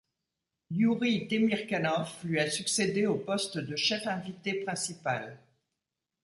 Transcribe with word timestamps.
Iouri 0.71 1.27
Temirkanov 1.27 2.23
lui 2.23 2.39
a 2.39 2.49
succédé 2.49 3.05
au 3.05 3.17
poste 3.19 3.59
de 3.59 3.75
chef 3.75 4.07
invité 4.07 4.55
principal. 4.65 5.37